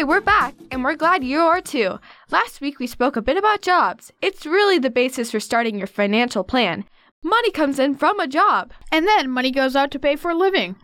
Hey, 0.00 0.04
we're 0.04 0.22
back, 0.22 0.54
and 0.70 0.82
we're 0.82 0.96
glad 0.96 1.24
you 1.24 1.40
are 1.40 1.60
too. 1.60 1.98
Last 2.30 2.62
week 2.62 2.78
we 2.78 2.86
spoke 2.86 3.16
a 3.16 3.20
bit 3.20 3.36
about 3.36 3.60
jobs. 3.60 4.10
It's 4.22 4.46
really 4.46 4.78
the 4.78 4.88
basis 4.88 5.30
for 5.30 5.40
starting 5.40 5.76
your 5.76 5.86
financial 5.86 6.42
plan. 6.42 6.86
Money 7.22 7.50
comes 7.50 7.78
in 7.78 7.96
from 7.96 8.18
a 8.18 8.26
job. 8.26 8.72
And 8.90 9.06
then 9.06 9.30
money 9.30 9.50
goes 9.50 9.76
out 9.76 9.90
to 9.90 9.98
pay 9.98 10.16
for 10.16 10.30
a 10.30 10.34
living. 10.34 10.76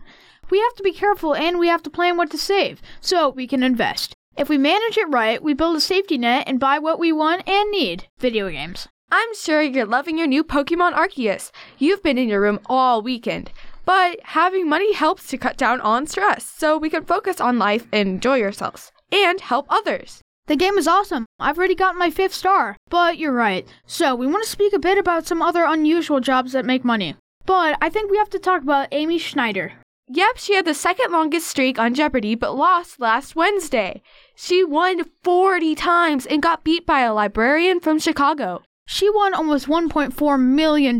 We 0.51 0.59
have 0.59 0.75
to 0.75 0.83
be 0.83 0.93
careful 0.93 1.33
and 1.33 1.57
we 1.57 1.67
have 1.67 1.81
to 1.81 1.89
plan 1.89 2.15
what 2.15 2.29
to 2.29 2.37
save 2.37 2.79
so 3.01 3.29
we 3.29 3.47
can 3.47 3.63
invest. 3.63 4.13
If 4.37 4.49
we 4.49 4.59
manage 4.59 4.99
it 4.99 5.09
right, 5.09 5.41
we 5.41 5.55
build 5.55 5.77
a 5.77 5.81
safety 5.81 6.19
net 6.19 6.43
and 6.45 6.59
buy 6.59 6.77
what 6.77 6.99
we 6.99 7.11
want 7.11 7.49
and 7.49 7.71
need 7.71 8.07
video 8.19 8.51
games. 8.51 8.87
I'm 9.11 9.33
sure 9.33 9.63
you're 9.63 9.87
loving 9.87 10.19
your 10.19 10.27
new 10.27 10.43
Pokemon 10.43 10.93
Arceus. 10.93 11.49
You've 11.79 12.03
been 12.03 12.19
in 12.19 12.29
your 12.29 12.41
room 12.41 12.59
all 12.67 13.01
weekend. 13.01 13.49
But 13.83 14.19
having 14.25 14.69
money 14.69 14.93
helps 14.93 15.25
to 15.29 15.39
cut 15.39 15.57
down 15.57 15.81
on 15.81 16.05
stress 16.05 16.45
so 16.45 16.77
we 16.77 16.91
can 16.91 17.03
focus 17.03 17.41
on 17.41 17.57
life 17.57 17.87
and 17.91 18.07
enjoy 18.09 18.35
yourselves 18.35 18.91
and 19.11 19.41
help 19.41 19.65
others. 19.69 20.21
The 20.47 20.55
game 20.55 20.77
is 20.77 20.87
awesome. 20.87 21.25
I've 21.39 21.57
already 21.57 21.75
gotten 21.75 21.99
my 21.99 22.09
fifth 22.09 22.33
star. 22.33 22.77
But 22.89 23.17
you're 23.17 23.33
right. 23.33 23.67
So, 23.85 24.15
we 24.15 24.27
want 24.27 24.43
to 24.43 24.49
speak 24.49 24.73
a 24.73 24.79
bit 24.79 24.97
about 24.97 25.27
some 25.27 25.41
other 25.41 25.65
unusual 25.65 26.21
jobs 26.21 26.53
that 26.53 26.65
make 26.65 26.85
money. 26.85 27.15
But 27.45 27.77
I 27.81 27.89
think 27.89 28.09
we 28.09 28.17
have 28.17 28.29
to 28.31 28.39
talk 28.39 28.61
about 28.61 28.87
Amy 28.91 29.17
Schneider. 29.17 29.73
Yep, 30.09 30.37
she 30.37 30.55
had 30.55 30.63
the 30.63 30.73
second 30.73 31.11
longest 31.11 31.47
streak 31.47 31.77
on 31.77 31.93
Jeopardy 31.93 32.33
but 32.33 32.55
lost 32.55 32.97
last 32.97 33.35
Wednesday. 33.35 34.01
She 34.35 34.63
won 34.63 35.03
40 35.23 35.75
times 35.75 36.25
and 36.25 36.41
got 36.41 36.63
beat 36.63 36.85
by 36.85 37.01
a 37.01 37.13
librarian 37.13 37.81
from 37.81 37.99
Chicago. 37.99 38.61
She 38.85 39.09
won 39.09 39.33
almost 39.33 39.67
$1.4 39.67 40.39
million 40.39 40.97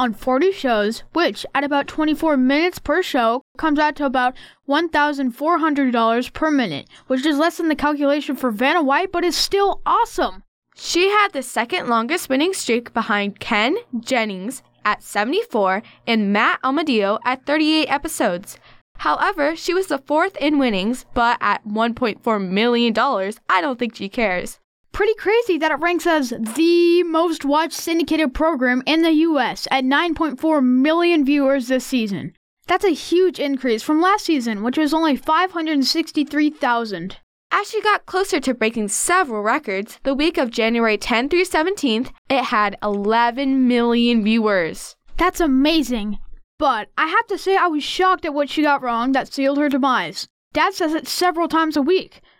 on 0.00 0.14
40 0.14 0.50
shows, 0.50 1.02
which 1.12 1.44
at 1.54 1.62
about 1.62 1.86
24 1.86 2.38
minutes 2.38 2.78
per 2.78 3.02
show 3.02 3.42
comes 3.58 3.78
out 3.78 3.96
to 3.96 4.06
about 4.06 4.34
$1,400 4.66 6.32
per 6.32 6.50
minute, 6.50 6.88
which 7.06 7.26
is 7.26 7.36
less 7.36 7.58
than 7.58 7.68
the 7.68 7.76
calculation 7.76 8.34
for 8.34 8.50
Vanna 8.50 8.82
White, 8.82 9.12
but 9.12 9.24
is 9.24 9.36
still 9.36 9.82
awesome. 9.84 10.42
She 10.74 11.10
had 11.10 11.32
the 11.32 11.42
second 11.42 11.88
longest 11.88 12.30
winning 12.30 12.54
streak 12.54 12.94
behind 12.94 13.40
Ken 13.40 13.76
Jennings 14.00 14.62
at 14.86 15.02
74 15.02 15.82
and 16.06 16.32
Matt 16.32 16.62
Amodio 16.62 17.18
at 17.26 17.44
38 17.44 17.86
episodes. 17.88 18.56
However, 19.00 19.54
she 19.54 19.74
was 19.74 19.88
the 19.88 19.98
fourth 19.98 20.34
in 20.38 20.58
winnings, 20.58 21.04
but 21.12 21.36
at 21.42 21.62
$1.4 21.68 22.48
million, 22.48 22.94
I 23.50 23.60
don't 23.60 23.78
think 23.78 23.96
she 23.96 24.08
cares 24.08 24.60
pretty 24.92 25.14
crazy 25.14 25.58
that 25.58 25.72
it 25.72 25.80
ranks 25.80 26.06
as 26.06 26.30
the 26.30 27.02
most 27.04 27.44
watched 27.44 27.74
syndicated 27.74 28.34
program 28.34 28.82
in 28.86 29.02
the 29.02 29.12
US 29.12 29.68
at 29.70 29.84
9.4 29.84 30.64
million 30.64 31.24
viewers 31.24 31.68
this 31.68 31.86
season. 31.86 32.34
That's 32.66 32.84
a 32.84 32.90
huge 32.90 33.40
increase 33.40 33.82
from 33.82 34.00
last 34.00 34.26
season, 34.26 34.62
which 34.62 34.78
was 34.78 34.94
only 34.94 35.16
563,000. 35.16 37.16
As 37.52 37.68
she 37.68 37.82
got 37.82 38.06
closer 38.06 38.38
to 38.38 38.54
breaking 38.54 38.88
several 38.88 39.42
records, 39.42 39.98
the 40.04 40.14
week 40.14 40.38
of 40.38 40.52
January 40.52 40.96
10 40.96 41.28
through 41.28 41.44
17th, 41.44 42.12
it 42.28 42.44
had 42.44 42.78
11 42.80 43.66
million 43.66 44.22
viewers. 44.22 44.94
That's 45.16 45.40
amazing. 45.40 46.20
But 46.58 46.90
I 46.96 47.08
have 47.08 47.26
to 47.26 47.38
say, 47.38 47.56
I 47.56 47.66
was 47.66 47.82
shocked 47.82 48.24
at 48.24 48.34
what 48.34 48.50
she 48.50 48.62
got 48.62 48.82
wrong 48.82 49.10
that 49.12 49.32
sealed 49.32 49.58
her 49.58 49.68
demise. 49.68 50.28
Dad 50.52 50.74
says 50.74 50.94
it 50.94 51.08
several 51.08 51.48
times 51.48 51.76
a 51.76 51.82
week. 51.82 52.20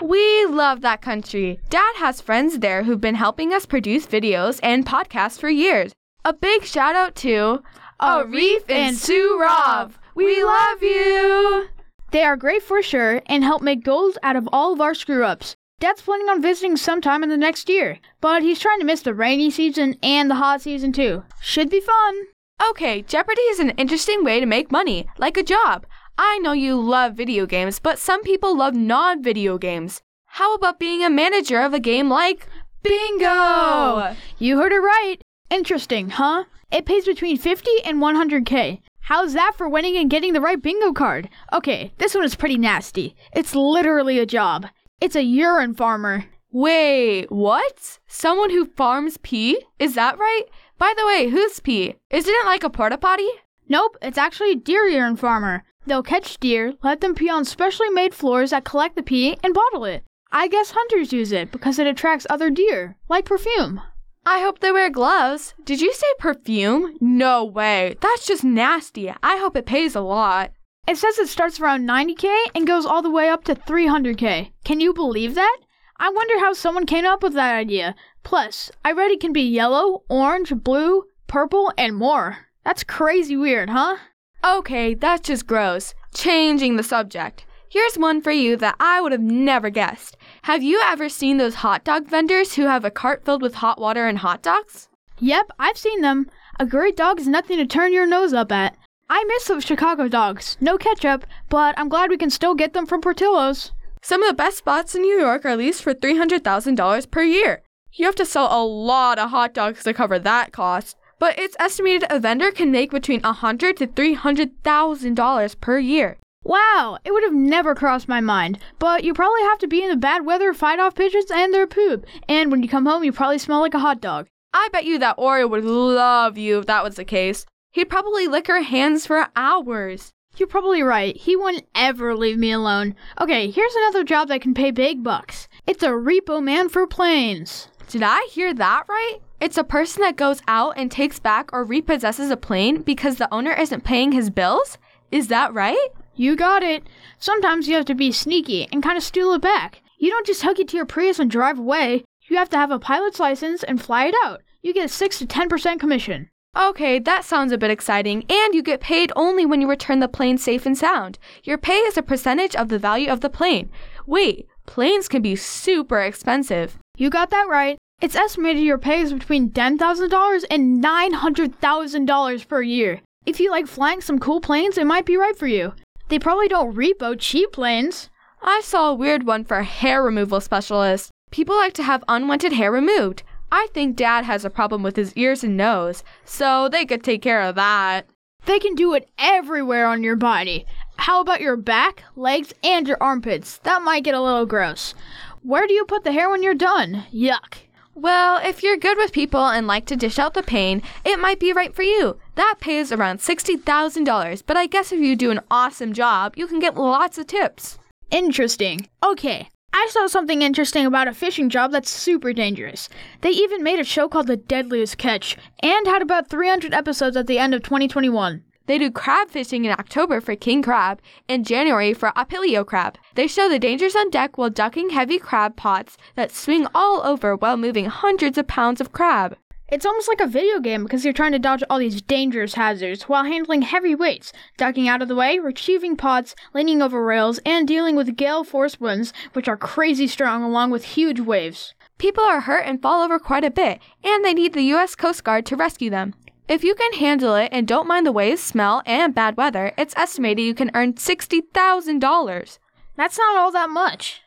We 0.00 0.46
love 0.46 0.80
that 0.80 1.02
country. 1.02 1.60
Dad 1.68 1.92
has 1.96 2.20
friends 2.20 2.60
there 2.60 2.84
who've 2.84 3.00
been 3.00 3.16
helping 3.16 3.52
us 3.52 3.66
produce 3.66 4.06
videos 4.06 4.58
and 4.62 4.86
podcasts 4.86 5.38
for 5.38 5.50
years. 5.50 5.92
A 6.24 6.32
big 6.32 6.64
shout 6.64 6.94
out 6.94 7.14
to 7.16 7.62
Arif 8.00 8.64
and 8.70 8.96
Sue 8.96 9.38
Rav. 9.40 9.98
We 10.14 10.42
love 10.42 10.82
you. 10.82 11.68
They 12.12 12.22
are 12.22 12.36
great 12.36 12.62
for 12.62 12.82
sure 12.82 13.20
and 13.26 13.44
help 13.44 13.62
make 13.62 13.84
gold 13.84 14.16
out 14.22 14.36
of 14.36 14.48
all 14.52 14.72
of 14.72 14.80
our 14.80 14.94
screw 14.94 15.24
ups. 15.24 15.54
Dad's 15.80 16.02
planning 16.02 16.28
on 16.28 16.42
visiting 16.42 16.76
sometime 16.76 17.22
in 17.22 17.28
the 17.28 17.36
next 17.36 17.68
year, 17.68 17.98
but 18.20 18.42
he's 18.42 18.58
trying 18.58 18.80
to 18.80 18.86
miss 18.86 19.02
the 19.02 19.14
rainy 19.14 19.50
season 19.50 19.96
and 20.02 20.30
the 20.30 20.34
hot 20.34 20.62
season 20.62 20.92
too. 20.92 21.24
Should 21.40 21.70
be 21.70 21.80
fun. 21.80 22.26
Okay, 22.70 23.00
Jeopardy 23.02 23.40
is 23.42 23.58
an 23.58 23.70
interesting 23.70 24.22
way 24.22 24.40
to 24.40 24.46
make 24.46 24.70
money, 24.70 25.06
like 25.16 25.38
a 25.38 25.42
job. 25.42 25.86
I 26.18 26.38
know 26.38 26.52
you 26.52 26.80
love 26.80 27.14
video 27.14 27.46
games, 27.46 27.78
but 27.78 27.98
some 27.98 28.22
people 28.22 28.56
love 28.56 28.74
non 28.74 29.22
video 29.22 29.58
games. 29.58 30.02
How 30.26 30.54
about 30.54 30.78
being 30.78 31.02
a 31.02 31.10
manager 31.10 31.60
of 31.60 31.74
a 31.74 31.80
game 31.80 32.08
like 32.08 32.46
Bingo? 32.82 34.14
You 34.38 34.58
heard 34.58 34.72
it 34.72 34.76
right. 34.78 35.16
Interesting, 35.50 36.10
huh? 36.10 36.44
It 36.70 36.86
pays 36.86 37.04
between 37.04 37.36
50 37.36 37.70
and 37.84 37.98
100k. 37.98 38.80
How's 39.00 39.32
that 39.32 39.54
for 39.56 39.68
winning 39.68 39.96
and 39.96 40.08
getting 40.08 40.34
the 40.34 40.40
right 40.40 40.62
bingo 40.62 40.92
card? 40.92 41.28
Okay, 41.52 41.92
this 41.98 42.14
one 42.14 42.22
is 42.22 42.36
pretty 42.36 42.56
nasty. 42.58 43.16
It's 43.32 43.54
literally 43.56 44.18
a 44.20 44.26
job. 44.26 44.66
It's 45.00 45.16
a 45.16 45.24
urine 45.24 45.74
farmer. 45.74 46.26
Wait, 46.52 47.30
what? 47.30 47.98
Someone 48.06 48.50
who 48.50 48.66
farms 48.66 49.16
pee? 49.22 49.60
Is 49.78 49.94
that 49.94 50.18
right? 50.18 50.44
By 50.78 50.94
the 50.96 51.06
way, 51.06 51.28
who's 51.28 51.58
pee? 51.58 51.96
Isn't 52.10 52.34
it 52.34 52.46
like 52.46 52.62
a 52.62 52.70
porta 52.70 52.98
potty? 52.98 53.28
Nope, 53.68 53.96
it's 54.00 54.18
actually 54.18 54.52
a 54.52 54.56
deer 54.56 54.86
urine 54.86 55.16
farmer. 55.16 55.64
They'll 55.86 56.02
catch 56.02 56.38
deer, 56.38 56.74
let 56.82 57.00
them 57.00 57.14
pee 57.14 57.30
on 57.30 57.44
specially 57.44 57.90
made 57.90 58.14
floors 58.14 58.50
that 58.50 58.64
collect 58.64 58.96
the 58.96 59.02
pee, 59.02 59.38
and 59.42 59.54
bottle 59.54 59.84
it. 59.84 60.04
I 60.32 60.46
guess 60.46 60.72
hunters 60.72 61.12
use 61.12 61.32
it 61.32 61.50
because 61.50 61.78
it 61.78 61.86
attracts 61.86 62.26
other 62.28 62.50
deer, 62.50 62.96
like 63.08 63.24
perfume. 63.24 63.80
I 64.24 64.40
hope 64.40 64.58
they 64.58 64.70
wear 64.70 64.90
gloves. 64.90 65.54
Did 65.64 65.80
you 65.80 65.92
say 65.92 66.06
perfume? 66.18 66.96
No 67.00 67.44
way. 67.44 67.96
That's 68.00 68.26
just 68.26 68.44
nasty. 68.44 69.10
I 69.22 69.38
hope 69.38 69.56
it 69.56 69.66
pays 69.66 69.96
a 69.96 70.00
lot. 70.00 70.52
It 70.86 70.98
says 70.98 71.18
it 71.18 71.28
starts 71.28 71.58
around 71.58 71.88
90k 71.88 72.28
and 72.54 72.66
goes 72.66 72.84
all 72.84 73.02
the 73.02 73.10
way 73.10 73.28
up 73.28 73.44
to 73.44 73.54
300k. 73.54 74.52
Can 74.64 74.80
you 74.80 74.92
believe 74.92 75.34
that? 75.34 75.58
I 75.98 76.10
wonder 76.10 76.38
how 76.38 76.52
someone 76.52 76.86
came 76.86 77.06
up 77.06 77.22
with 77.22 77.32
that 77.34 77.54
idea. 77.54 77.94
Plus, 78.22 78.70
I 78.84 78.92
read 78.92 79.10
it 79.10 79.20
can 79.20 79.32
be 79.32 79.42
yellow, 79.42 80.02
orange, 80.08 80.52
blue, 80.54 81.04
purple, 81.26 81.72
and 81.78 81.96
more. 81.96 82.46
That's 82.64 82.84
crazy 82.84 83.36
weird, 83.36 83.70
huh? 83.70 83.96
Okay, 84.42 84.94
that's 84.94 85.28
just 85.28 85.46
gross. 85.46 85.94
Changing 86.14 86.76
the 86.76 86.82
subject. 86.82 87.44
Here's 87.68 87.98
one 87.98 88.22
for 88.22 88.32
you 88.32 88.56
that 88.56 88.74
I 88.80 89.00
would 89.00 89.12
have 89.12 89.20
never 89.20 89.68
guessed. 89.70 90.16
Have 90.42 90.62
you 90.62 90.80
ever 90.82 91.08
seen 91.08 91.36
those 91.36 91.56
hot 91.56 91.84
dog 91.84 92.08
vendors 92.08 92.54
who 92.54 92.62
have 92.62 92.84
a 92.84 92.90
cart 92.90 93.24
filled 93.24 93.42
with 93.42 93.56
hot 93.56 93.78
water 93.78 94.06
and 94.06 94.18
hot 94.18 94.42
dogs? 94.42 94.88
Yep, 95.18 95.50
I've 95.58 95.76
seen 95.76 96.00
them. 96.00 96.30
A 96.58 96.66
great 96.66 96.96
dog 96.96 97.20
is 97.20 97.28
nothing 97.28 97.58
to 97.58 97.66
turn 97.66 97.92
your 97.92 98.06
nose 98.06 98.32
up 98.32 98.50
at. 98.50 98.76
I 99.10 99.24
miss 99.24 99.44
those 99.44 99.64
Chicago 99.64 100.08
dogs. 100.08 100.56
No 100.60 100.78
ketchup, 100.78 101.26
but 101.48 101.78
I'm 101.78 101.88
glad 101.88 102.10
we 102.10 102.16
can 102.16 102.30
still 102.30 102.54
get 102.54 102.72
them 102.72 102.86
from 102.86 103.02
Portillo's. 103.02 103.72
Some 104.02 104.22
of 104.22 104.28
the 104.28 104.34
best 104.34 104.58
spots 104.58 104.94
in 104.94 105.02
New 105.02 105.18
York 105.18 105.44
are 105.44 105.56
leased 105.56 105.82
for 105.82 105.92
$300,000 105.92 107.10
per 107.10 107.22
year. 107.22 107.62
You 107.92 108.06
have 108.06 108.14
to 108.16 108.24
sell 108.24 108.48
a 108.50 108.64
lot 108.64 109.18
of 109.18 109.30
hot 109.30 109.52
dogs 109.52 109.84
to 109.84 109.92
cover 109.92 110.18
that 110.18 110.52
cost 110.52 110.96
but 111.20 111.38
it's 111.38 111.54
estimated 111.60 112.10
a 112.10 112.18
vendor 112.18 112.50
can 112.50 112.72
make 112.72 112.90
between 112.90 113.20
a 113.22 113.32
hundred 113.32 113.76
to 113.76 113.86
three 113.86 114.14
hundred 114.14 114.60
thousand 114.64 115.14
dollars 115.14 115.54
per 115.54 115.78
year. 115.78 116.18
Wow, 116.42 116.98
it 117.04 117.12
would 117.12 117.22
have 117.22 117.34
never 117.34 117.74
crossed 117.74 118.08
my 118.08 118.20
mind. 118.20 118.58
But 118.78 119.04
you 119.04 119.12
probably 119.12 119.42
have 119.42 119.58
to 119.58 119.68
be 119.68 119.84
in 119.84 119.90
the 119.90 119.96
bad 119.96 120.24
weather, 120.24 120.54
fight 120.54 120.80
off 120.80 120.94
pigeons 120.94 121.30
and 121.30 121.52
their 121.52 121.66
poop. 121.66 122.06
And 122.28 122.50
when 122.50 122.62
you 122.62 122.68
come 122.68 122.86
home, 122.86 123.04
you 123.04 123.12
probably 123.12 123.38
smell 123.38 123.60
like 123.60 123.74
a 123.74 123.78
hot 123.78 124.00
dog. 124.00 124.26
I 124.54 124.68
bet 124.72 124.86
you 124.86 124.98
that 124.98 125.18
Oreo 125.18 125.48
would 125.50 125.64
love 125.64 126.38
you 126.38 126.58
if 126.58 126.66
that 126.66 126.82
was 126.82 126.96
the 126.96 127.04
case. 127.04 127.44
He'd 127.72 127.90
probably 127.90 128.26
lick 128.26 128.48
her 128.48 128.62
hands 128.62 129.06
for 129.06 129.28
hours. 129.36 130.10
You're 130.36 130.48
probably 130.48 130.82
right. 130.82 131.16
He 131.16 131.36
wouldn't 131.36 131.66
ever 131.74 132.16
leave 132.16 132.38
me 132.38 132.52
alone. 132.52 132.96
Okay, 133.20 133.50
here's 133.50 133.74
another 133.74 134.02
job 134.02 134.28
that 134.28 134.40
can 134.40 134.54
pay 134.54 134.70
big 134.70 135.04
bucks. 135.04 135.46
It's 135.66 135.82
a 135.82 135.88
repo 135.88 136.42
man 136.42 136.68
for 136.68 136.86
planes. 136.86 137.68
Did 137.88 138.02
I 138.02 138.26
hear 138.30 138.54
that 138.54 138.84
right? 138.88 139.18
It's 139.40 139.56
a 139.56 139.64
person 139.64 140.02
that 140.02 140.16
goes 140.16 140.42
out 140.46 140.74
and 140.76 140.90
takes 140.90 141.18
back 141.18 141.48
or 141.54 141.64
repossesses 141.64 142.30
a 142.30 142.36
plane 142.36 142.82
because 142.82 143.16
the 143.16 143.32
owner 143.32 143.52
isn't 143.52 143.84
paying 143.84 144.12
his 144.12 144.28
bills? 144.28 144.76
Is 145.10 145.28
that 145.28 145.54
right? 145.54 145.88
You 146.14 146.36
got 146.36 146.62
it. 146.62 146.82
Sometimes 147.18 147.66
you 147.66 147.74
have 147.76 147.86
to 147.86 147.94
be 147.94 148.12
sneaky 148.12 148.68
and 148.70 148.82
kind 148.82 148.98
of 148.98 149.02
steal 149.02 149.32
it 149.32 149.40
back. 149.40 149.80
You 149.98 150.10
don't 150.10 150.26
just 150.26 150.42
hook 150.42 150.58
it 150.58 150.68
to 150.68 150.76
your 150.76 150.84
Prius 150.84 151.18
and 151.18 151.30
drive 151.30 151.58
away. 151.58 152.04
You 152.28 152.36
have 152.36 152.50
to 152.50 152.58
have 152.58 152.70
a 152.70 152.78
pilot's 152.78 153.18
license 153.18 153.62
and 153.62 153.80
fly 153.80 154.06
it 154.06 154.14
out. 154.24 154.42
You 154.60 154.74
get 154.74 154.84
a 154.84 154.88
6 154.88 155.18
to 155.20 155.26
10% 155.26 155.80
commission. 155.80 156.28
Okay, 156.58 156.98
that 156.98 157.24
sounds 157.24 157.52
a 157.52 157.58
bit 157.58 157.70
exciting, 157.70 158.24
and 158.28 158.54
you 158.54 158.62
get 158.62 158.80
paid 158.80 159.10
only 159.16 159.46
when 159.46 159.62
you 159.62 159.70
return 159.70 160.00
the 160.00 160.08
plane 160.08 160.36
safe 160.36 160.66
and 160.66 160.76
sound. 160.76 161.18
Your 161.44 161.56
pay 161.56 161.78
is 161.78 161.96
a 161.96 162.02
percentage 162.02 162.54
of 162.56 162.68
the 162.68 162.78
value 162.78 163.08
of 163.08 163.20
the 163.20 163.30
plane. 163.30 163.70
Wait, 164.04 164.46
planes 164.66 165.08
can 165.08 165.22
be 165.22 165.36
super 165.36 166.00
expensive. 166.00 166.76
You 166.96 167.08
got 167.08 167.30
that 167.30 167.46
right. 167.48 167.78
It's 168.00 168.16
estimated 168.16 168.62
your 168.62 168.78
pay 168.78 169.02
is 169.02 169.12
between 169.12 169.50
$10,000 169.50 170.44
and 170.50 170.82
$900,000 170.82 172.48
per 172.48 172.62
year. 172.62 173.00
If 173.26 173.38
you 173.38 173.50
like 173.50 173.66
flying 173.66 174.00
some 174.00 174.18
cool 174.18 174.40
planes, 174.40 174.78
it 174.78 174.86
might 174.86 175.04
be 175.04 175.18
right 175.18 175.36
for 175.36 175.46
you. 175.46 175.74
They 176.08 176.18
probably 176.18 176.48
don't 176.48 176.74
repo 176.74 177.14
cheap 177.18 177.52
planes. 177.52 178.08
I 178.42 178.62
saw 178.64 178.88
a 178.88 178.94
weird 178.94 179.26
one 179.26 179.44
for 179.44 179.58
a 179.58 179.64
hair 179.64 180.02
removal 180.02 180.40
specialist. 180.40 181.10
People 181.30 181.56
like 181.56 181.74
to 181.74 181.82
have 181.82 182.02
unwanted 182.08 182.54
hair 182.54 182.72
removed. 182.72 183.22
I 183.52 183.68
think 183.74 183.96
dad 183.96 184.24
has 184.24 184.46
a 184.46 184.50
problem 184.50 184.82
with 184.82 184.96
his 184.96 185.12
ears 185.14 185.44
and 185.44 185.58
nose, 185.58 186.02
so 186.24 186.70
they 186.70 186.86
could 186.86 187.04
take 187.04 187.20
care 187.20 187.42
of 187.42 187.54
that. 187.56 188.06
They 188.46 188.58
can 188.58 188.74
do 188.74 188.94
it 188.94 189.10
everywhere 189.18 189.86
on 189.86 190.02
your 190.02 190.16
body. 190.16 190.64
How 190.96 191.20
about 191.20 191.42
your 191.42 191.56
back, 191.56 192.02
legs, 192.16 192.54
and 192.64 192.88
your 192.88 192.96
armpits? 192.98 193.58
That 193.58 193.82
might 193.82 194.04
get 194.04 194.14
a 194.14 194.22
little 194.22 194.46
gross. 194.46 194.94
Where 195.42 195.66
do 195.66 195.74
you 195.74 195.84
put 195.84 196.04
the 196.04 196.12
hair 196.12 196.30
when 196.30 196.42
you're 196.42 196.54
done? 196.54 197.04
Yuck. 197.12 197.58
Well, 198.02 198.40
if 198.42 198.62
you're 198.62 198.78
good 198.78 198.96
with 198.96 199.12
people 199.12 199.44
and 199.44 199.66
like 199.66 199.84
to 199.86 199.94
dish 199.94 200.18
out 200.18 200.32
the 200.32 200.42
pain, 200.42 200.82
it 201.04 201.20
might 201.20 201.38
be 201.38 201.52
right 201.52 201.74
for 201.74 201.82
you. 201.82 202.16
That 202.34 202.54
pays 202.58 202.90
around 202.92 203.18
$60,000, 203.18 204.42
but 204.46 204.56
I 204.56 204.66
guess 204.66 204.90
if 204.90 205.00
you 205.00 205.14
do 205.14 205.30
an 205.30 205.40
awesome 205.50 205.92
job, 205.92 206.32
you 206.34 206.46
can 206.46 206.60
get 206.60 206.78
lots 206.78 207.18
of 207.18 207.26
tips. 207.26 207.78
Interesting. 208.10 208.88
Okay, 209.04 209.50
I 209.74 209.86
saw 209.90 210.06
something 210.06 210.40
interesting 210.40 210.86
about 210.86 211.08
a 211.08 211.12
fishing 211.12 211.50
job 211.50 211.72
that's 211.72 211.90
super 211.90 212.32
dangerous. 212.32 212.88
They 213.20 213.32
even 213.32 213.62
made 213.62 213.78
a 213.78 213.84
show 213.84 214.08
called 214.08 214.28
The 214.28 214.38
Deadliest 214.38 214.96
Catch 214.96 215.36
and 215.62 215.86
had 215.86 216.00
about 216.00 216.30
300 216.30 216.72
episodes 216.72 217.18
at 217.18 217.26
the 217.26 217.38
end 217.38 217.52
of 217.52 217.62
2021. 217.62 218.42
They 218.70 218.78
do 218.78 218.88
crab 218.88 219.30
fishing 219.30 219.64
in 219.64 219.72
October 219.72 220.20
for 220.20 220.36
king 220.36 220.62
crab 220.62 221.00
and 221.28 221.44
January 221.44 221.92
for 221.92 222.12
opilio 222.12 222.64
crab. 222.64 222.98
They 223.16 223.26
show 223.26 223.48
the 223.48 223.58
dangers 223.58 223.96
on 223.96 224.10
deck 224.10 224.38
while 224.38 224.48
ducking 224.48 224.90
heavy 224.90 225.18
crab 225.18 225.56
pots 225.56 225.96
that 226.14 226.30
swing 226.30 226.68
all 226.72 227.04
over 227.04 227.34
while 227.34 227.56
moving 227.56 227.86
hundreds 227.86 228.38
of 228.38 228.46
pounds 228.46 228.80
of 228.80 228.92
crab. 228.92 229.36
It's 229.72 229.84
almost 229.84 230.06
like 230.06 230.20
a 230.20 230.28
video 230.28 230.60
game 230.60 230.84
because 230.84 231.04
you're 231.04 231.12
trying 231.12 231.32
to 231.32 231.40
dodge 231.40 231.64
all 231.68 231.80
these 231.80 232.00
dangerous 232.00 232.54
hazards 232.54 233.08
while 233.08 233.24
handling 233.24 233.62
heavy 233.62 233.96
weights, 233.96 234.32
ducking 234.56 234.86
out 234.86 235.02
of 235.02 235.08
the 235.08 235.16
way, 235.16 235.40
retrieving 235.40 235.96
pots, 235.96 236.36
leaning 236.54 236.80
over 236.80 237.04
rails, 237.04 237.40
and 237.44 237.66
dealing 237.66 237.96
with 237.96 238.14
gale 238.14 238.44
force 238.44 238.78
winds, 238.78 239.12
which 239.32 239.48
are 239.48 239.56
crazy 239.56 240.06
strong 240.06 240.44
along 240.44 240.70
with 240.70 240.84
huge 240.84 241.18
waves. 241.18 241.74
People 241.98 242.22
are 242.22 242.42
hurt 242.42 242.66
and 242.66 242.80
fall 242.80 243.02
over 243.02 243.18
quite 243.18 243.42
a 243.42 243.50
bit, 243.50 243.80
and 244.04 244.24
they 244.24 244.32
need 244.32 244.52
the 244.52 244.62
U.S. 244.74 244.94
Coast 244.94 245.24
Guard 245.24 245.44
to 245.46 245.56
rescue 245.56 245.90
them. 245.90 246.14
If 246.50 246.62
you 246.64 246.74
can 246.74 246.92
handle 246.94 247.36
it 247.36 247.50
and 247.52 247.68
don't 247.68 247.86
mind 247.86 248.04
the 248.04 248.10
waves, 248.10 248.42
smell, 248.42 248.82
and 248.84 249.14
bad 249.14 249.36
weather, 249.36 249.72
it's 249.78 249.96
estimated 249.96 250.44
you 250.44 250.52
can 250.52 250.72
earn 250.74 250.94
$60,000. 250.94 252.58
That's 252.96 253.16
not 253.16 253.36
all 253.36 253.52
that 253.52 253.70
much. 253.70 254.20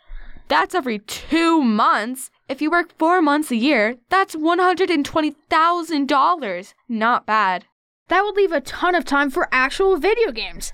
That's 0.47 0.73
every 0.73 0.99
two 0.99 1.61
months. 1.61 2.31
If 2.47 2.61
you 2.61 2.71
work 2.71 2.97
four 2.97 3.21
months 3.21 3.51
a 3.51 3.57
year, 3.57 3.97
that's 4.07 4.37
$120,000. 4.37 6.73
Not 6.87 7.25
bad. 7.25 7.65
That 8.07 8.23
would 8.23 8.37
leave 8.37 8.53
a 8.53 8.61
ton 8.61 8.95
of 8.95 9.03
time 9.03 9.29
for 9.29 9.49
actual 9.51 9.97
video 9.97 10.31
games. 10.31 10.71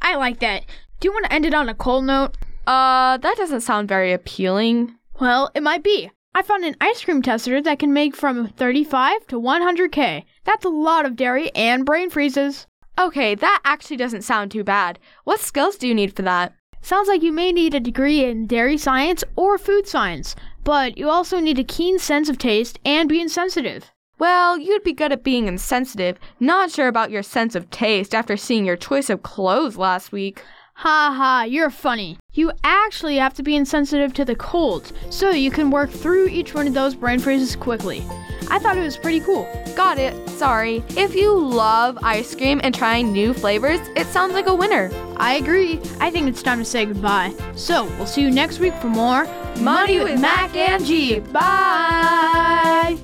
I 0.00 0.14
like 0.14 0.38
that. 0.38 0.62
Do 1.00 1.08
you 1.08 1.12
want 1.12 1.24
to 1.24 1.32
end 1.32 1.44
it 1.44 1.54
on 1.54 1.68
a 1.68 1.74
cold 1.74 2.04
note? 2.04 2.36
Uh, 2.68 3.16
that 3.16 3.36
doesn't 3.36 3.62
sound 3.62 3.88
very 3.88 4.12
appealing. 4.12 4.94
Well, 5.20 5.50
it 5.56 5.64
might 5.64 5.82
be. 5.82 6.12
I 6.36 6.42
found 6.42 6.64
an 6.64 6.74
ice 6.80 7.04
cream 7.04 7.22
tester 7.22 7.62
that 7.62 7.78
can 7.78 7.92
make 7.92 8.16
from 8.16 8.48
35 8.48 9.28
to 9.28 9.40
100k. 9.40 10.24
That's 10.42 10.64
a 10.64 10.68
lot 10.68 11.06
of 11.06 11.14
dairy 11.14 11.54
and 11.54 11.86
brain 11.86 12.10
freezes. 12.10 12.66
Okay, 12.98 13.36
that 13.36 13.60
actually 13.64 13.98
doesn't 13.98 14.22
sound 14.22 14.50
too 14.50 14.64
bad. 14.64 14.98
What 15.22 15.38
skills 15.38 15.76
do 15.76 15.86
you 15.86 15.94
need 15.94 16.16
for 16.16 16.22
that? 16.22 16.52
Sounds 16.82 17.06
like 17.06 17.22
you 17.22 17.30
may 17.30 17.52
need 17.52 17.72
a 17.72 17.78
degree 17.78 18.24
in 18.24 18.48
dairy 18.48 18.76
science 18.76 19.22
or 19.36 19.58
food 19.58 19.86
science, 19.86 20.34
but 20.64 20.98
you 20.98 21.08
also 21.08 21.38
need 21.38 21.60
a 21.60 21.64
keen 21.64 22.00
sense 22.00 22.28
of 22.28 22.36
taste 22.36 22.80
and 22.84 23.08
being 23.08 23.28
sensitive. 23.28 23.92
Well, 24.18 24.58
you'd 24.58 24.82
be 24.82 24.92
good 24.92 25.12
at 25.12 25.22
being 25.22 25.46
insensitive. 25.46 26.18
Not 26.40 26.72
sure 26.72 26.88
about 26.88 27.12
your 27.12 27.22
sense 27.22 27.54
of 27.54 27.70
taste 27.70 28.12
after 28.12 28.36
seeing 28.36 28.64
your 28.64 28.76
choice 28.76 29.08
of 29.08 29.22
clothes 29.22 29.76
last 29.76 30.10
week. 30.10 30.42
Ha 30.76 31.14
ha, 31.16 31.44
you're 31.48 31.70
funny. 31.70 32.18
You 32.32 32.50
actually 32.64 33.16
have 33.16 33.34
to 33.34 33.42
be 33.42 33.54
insensitive 33.54 34.12
to 34.14 34.24
the 34.24 34.34
cold, 34.34 34.92
so 35.08 35.30
you 35.30 35.50
can 35.50 35.70
work 35.70 35.90
through 35.90 36.28
each 36.28 36.52
one 36.52 36.66
of 36.66 36.74
those 36.74 36.94
brain 36.94 37.20
phrases 37.20 37.54
quickly. 37.54 38.04
I 38.50 38.58
thought 38.58 38.76
it 38.76 38.80
was 38.80 38.96
pretty 38.96 39.20
cool. 39.20 39.48
Got 39.76 39.98
it. 39.98 40.28
Sorry. 40.30 40.82
If 40.90 41.14
you 41.14 41.32
love 41.34 41.96
ice 42.02 42.34
cream 42.34 42.60
and 42.62 42.74
trying 42.74 43.12
new 43.12 43.32
flavors, 43.32 43.80
it 43.96 44.06
sounds 44.08 44.34
like 44.34 44.48
a 44.48 44.54
winner. 44.54 44.90
I 45.16 45.34
agree. 45.34 45.80
I 46.00 46.10
think 46.10 46.28
it's 46.28 46.42
time 46.42 46.58
to 46.58 46.64
say 46.64 46.84
goodbye. 46.84 47.32
So, 47.54 47.84
we'll 47.96 48.06
see 48.06 48.22
you 48.22 48.30
next 48.30 48.58
week 48.58 48.74
for 48.74 48.88
more 48.88 49.26
Money 49.60 50.00
with 50.00 50.20
Mac 50.20 50.54
and 50.56 50.84
G. 50.84 51.20
Bye. 51.20 52.98